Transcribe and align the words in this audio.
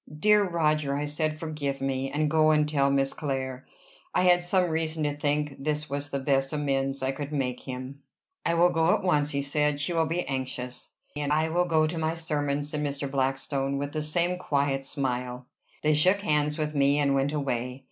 "Dear 0.19 0.49
Roger," 0.49 0.95
I 0.97 1.05
said, 1.05 1.37
"forgive 1.37 1.79
me, 1.79 2.09
and 2.09 2.27
go 2.27 2.49
and 2.49 2.67
tell 2.67 2.89
Miss 2.89 3.13
Clare." 3.13 3.67
I 4.15 4.23
had 4.23 4.43
some 4.43 4.71
reason 4.71 5.03
to 5.03 5.15
think 5.15 5.63
this 5.63 5.85
the 5.87 6.17
best 6.19 6.51
amends 6.51 7.03
I 7.03 7.11
could 7.11 7.31
make 7.31 7.61
him. 7.67 7.99
"I 8.43 8.55
will 8.55 8.71
go 8.71 8.95
at 8.95 9.03
once," 9.03 9.29
he 9.29 9.43
said. 9.43 9.79
"She 9.79 9.93
will 9.93 10.07
be 10.07 10.23
anxious." 10.27 10.95
"And 11.15 11.31
I 11.31 11.49
will 11.49 11.65
go 11.65 11.85
to 11.85 11.99
my 11.99 12.15
sermon," 12.15 12.63
said 12.63 12.81
Mr. 12.81 13.11
Blackstone, 13.11 13.77
with 13.77 13.91
the 13.91 14.01
same 14.01 14.39
quiet 14.39 14.85
smile. 14.85 15.45
They 15.83 15.93
shook 15.93 16.21
hands 16.21 16.57
with 16.57 16.73
me, 16.73 16.97
and 16.97 17.13
went 17.13 17.31
away. 17.31 17.79